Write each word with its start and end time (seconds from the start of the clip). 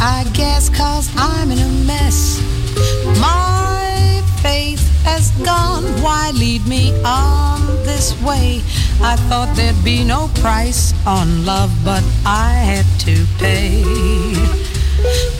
I 0.00 0.24
guess, 0.32 0.68
cause 0.68 1.10
I'm 1.16 1.50
in 1.50 1.58
a 1.58 1.68
mess. 1.86 2.40
My 3.20 4.22
faith 4.42 4.80
has 5.04 5.30
gone. 5.44 5.84
Why 6.02 6.30
lead 6.32 6.66
me 6.66 6.92
on 7.04 7.66
this 7.84 8.20
way? 8.22 8.60
I 9.00 9.16
thought 9.28 9.54
there'd 9.56 9.84
be 9.84 10.04
no 10.04 10.28
price 10.40 10.92
on 11.06 11.44
love, 11.44 11.72
but 11.84 12.04
I 12.24 12.52
had 12.52 12.86
to 13.00 13.24
pay. 13.38 13.82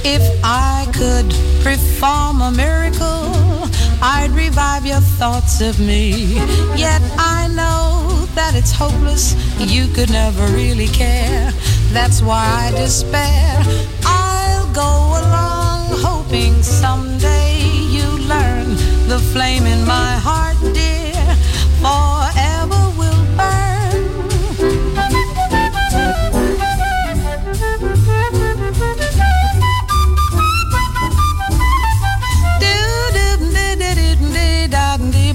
If 0.05 0.23
I 0.45 0.87
could 0.93 1.29
perform 1.63 2.41
a 2.43 2.51
miracle, 2.51 3.69
I'd 4.01 4.31
revive 4.31 4.87
your 4.87 5.01
thoughts 5.01 5.61
of 5.61 5.79
me. 5.79 6.35
Yet 6.77 7.03
I 7.19 7.49
know 7.55 8.27
that 8.35 8.55
it's 8.55 8.73
hopeless, 8.73 9.35
you 9.59 9.89
could 9.89 10.11
never 10.11 10.47
really 10.53 10.87
care. 10.89 11.51
That's 11.93 12.23
why 12.23 12.45
I 12.67 12.71
despair. 12.71 13.98
Go 14.79 14.85
along 14.85 15.91
hoping 16.07 16.63
someday 16.63 17.59
you 17.91 18.07
learn 18.31 18.77
the 19.09 19.19
flame 19.33 19.67
in 19.67 19.85
my 19.85 20.13
heart, 20.27 20.57
dear, 20.73 21.27
forever 21.83 22.83
will 22.97 23.19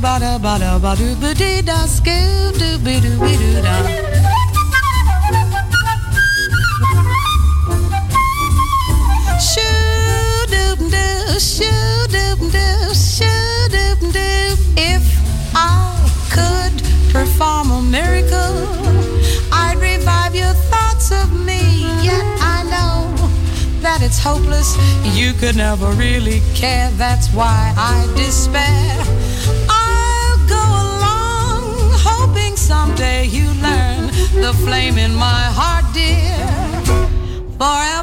bada 0.04 0.38
bada 0.40 0.80
bada 0.84 1.16
bada 1.22 1.62
da 1.66 1.78
skoo 1.88 2.52
doo 2.60 2.78
be 2.86 3.00
doo 3.04 3.18
be 3.20 3.38
doo 3.38 3.62
da. 3.66 4.13
Hopeless. 24.24 24.78
You 25.18 25.34
could 25.34 25.58
never 25.58 25.92
really 25.92 26.42
care. 26.56 26.90
That's 26.92 27.28
why 27.34 27.74
I 27.76 28.08
despair. 28.16 28.96
I'll 29.70 30.40
go 30.48 30.64
along, 30.86 31.64
hoping 32.10 32.56
someday 32.56 33.26
you 33.26 33.48
learn 33.62 34.08
the 34.46 34.54
flame 34.66 34.98
in 34.98 35.14
my 35.14 35.44
heart, 35.60 35.86
dear, 35.94 36.40
forever 37.60 38.03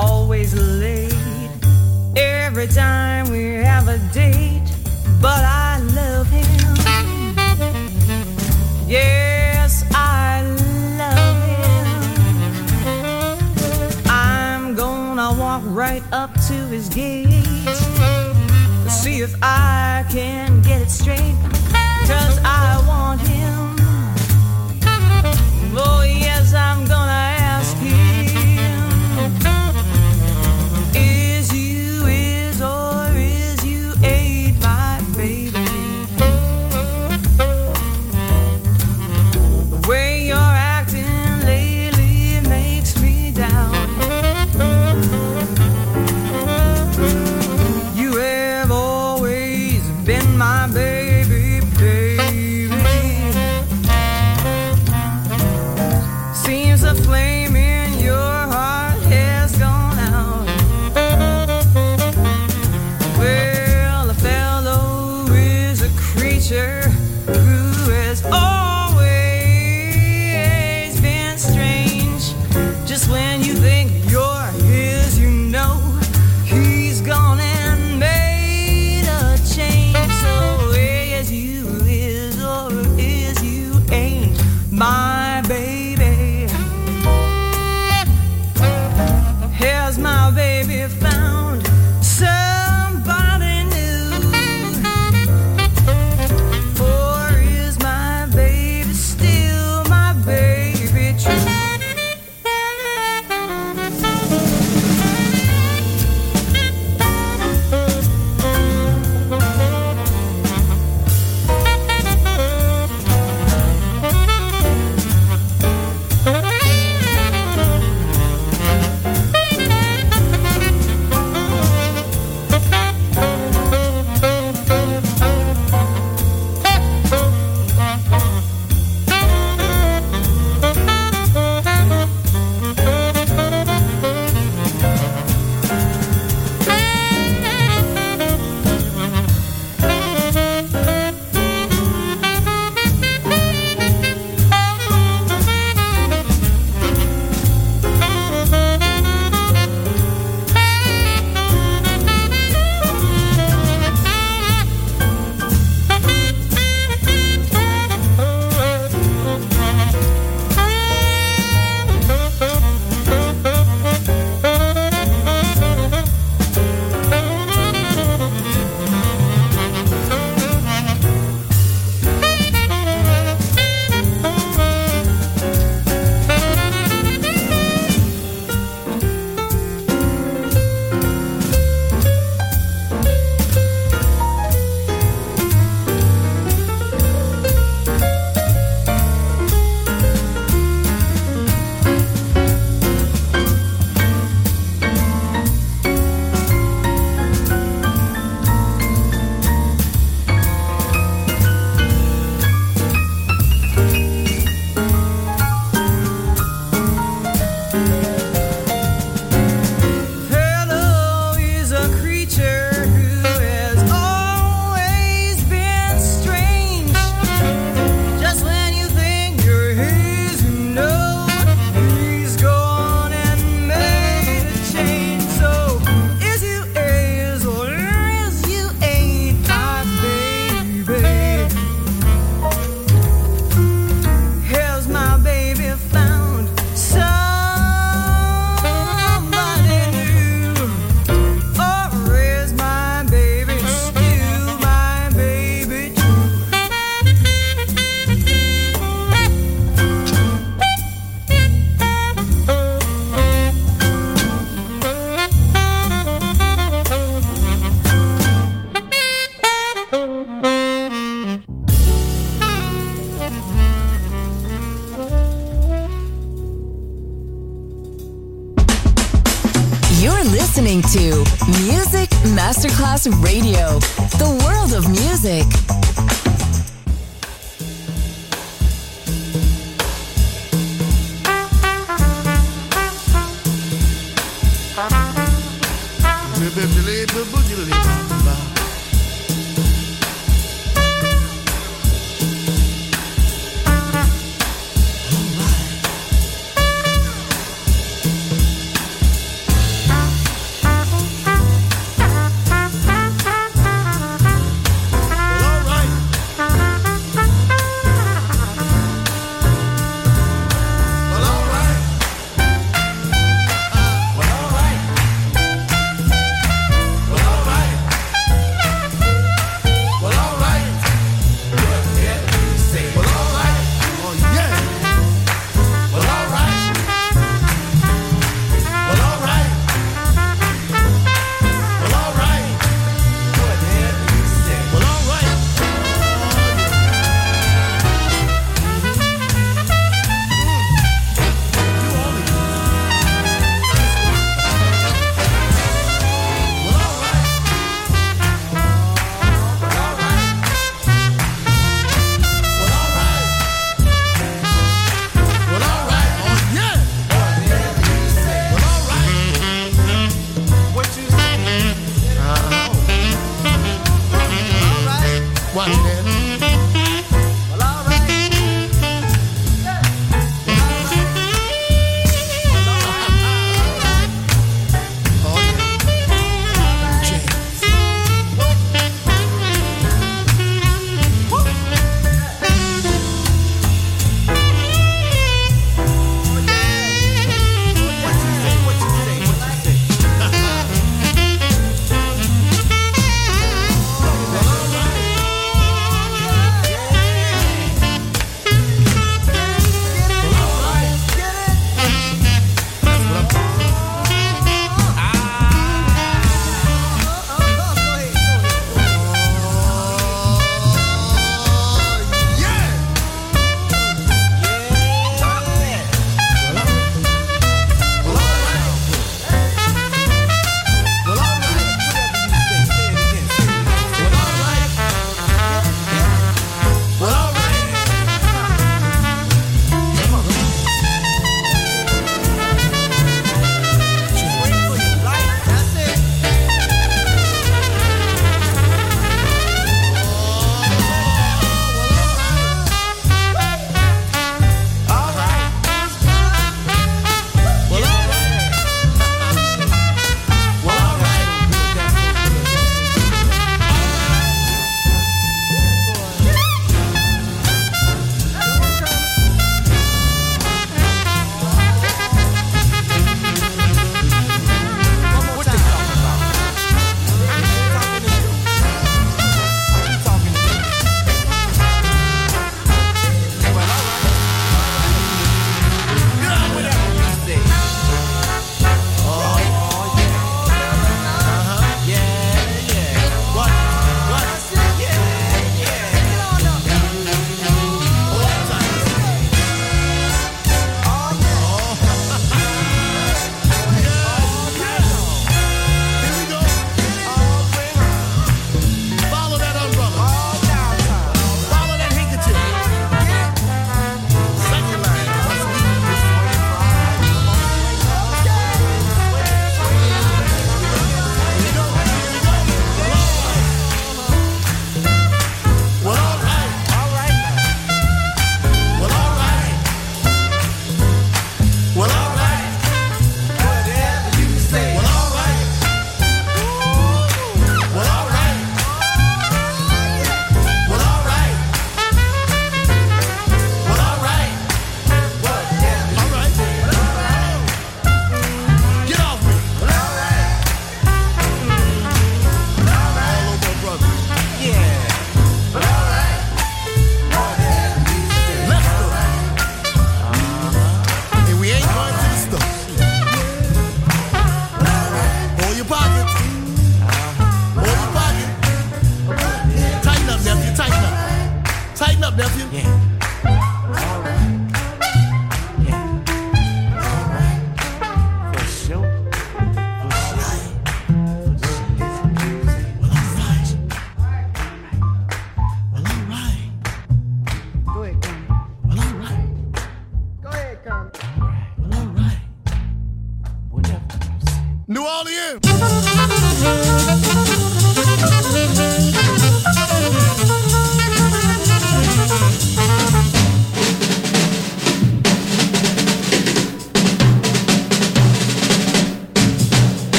always 0.00 0.54
late 0.54 1.12
every 2.16 2.66
time 2.66 3.30
we 3.30 3.52
have 3.52 3.86
a 3.88 3.98
date, 4.14 4.62
but 5.20 5.44
I 5.44 5.78
love 5.94 6.26
him. 6.30 6.46
Yes, 8.88 9.84
I 9.92 10.42
love 11.02 11.36
him. 11.52 11.66
I'm 14.08 14.74
gonna 14.74 15.38
walk 15.38 15.62
right 15.66 16.02
up 16.12 16.32
to 16.48 16.54
his 16.74 16.88
gate, 16.88 17.44
see 18.88 19.20
if 19.20 19.34
I 19.42 20.06
can 20.08 20.62
get 20.62 20.80
it 20.80 20.90
straight. 20.90 21.49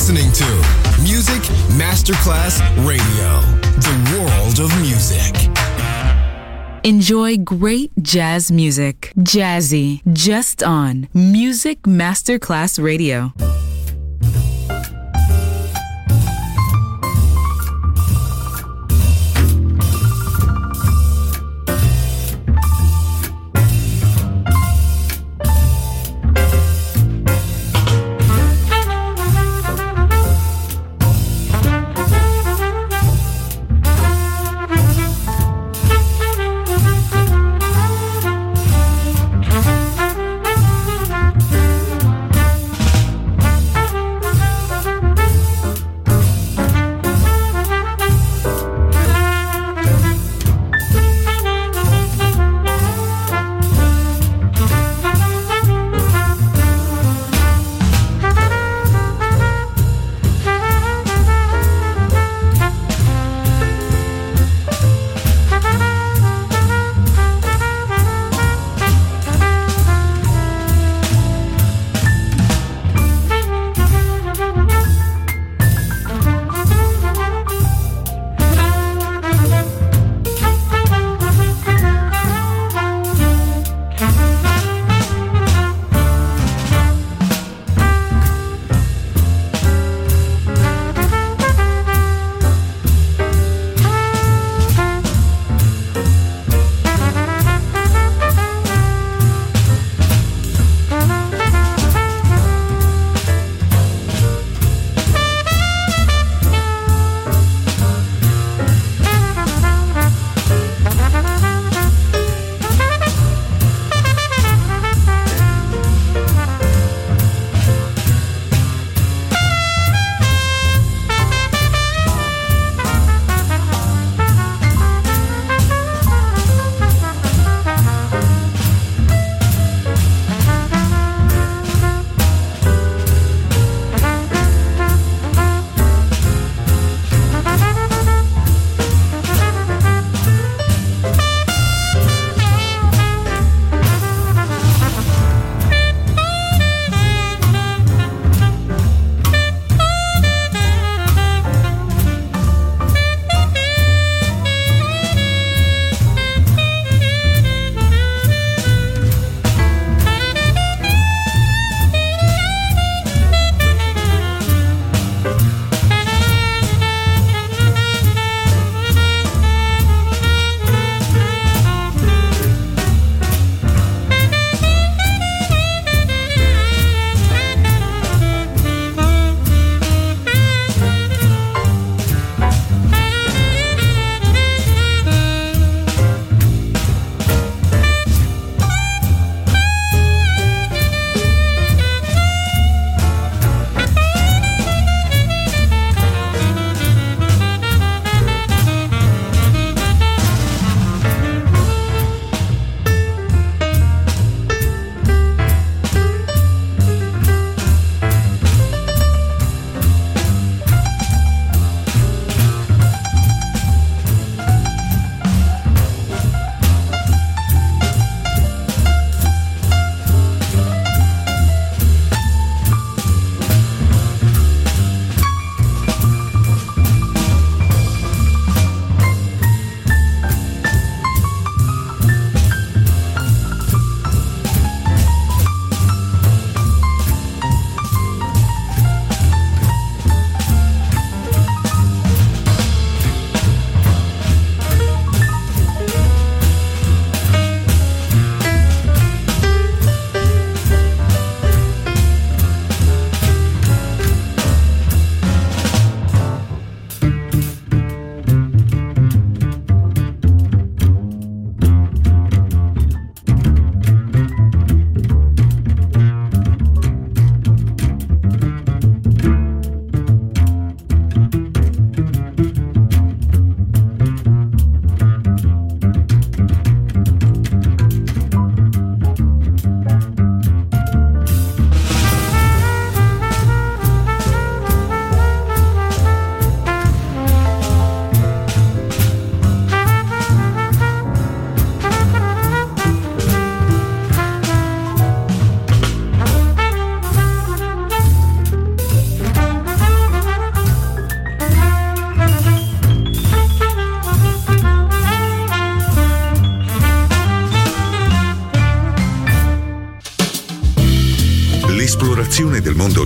listening 0.00 0.32
to 0.32 0.46
Music 1.02 1.42
Masterclass 1.76 2.58
Radio, 2.88 3.40
the 3.80 4.16
world 4.16 4.58
of 4.58 4.80
music. 4.80 5.34
Enjoy 6.84 7.36
great 7.36 7.92
jazz 8.00 8.50
music. 8.50 9.12
Jazzy, 9.18 10.00
just 10.14 10.62
on 10.62 11.06
Music 11.12 11.82
Masterclass 11.82 12.82
Radio. 12.82 13.34